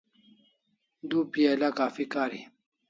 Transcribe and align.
Du 1.11 1.19
piala 1.33 1.67
kaffi 1.77 2.03
kari 2.13 2.39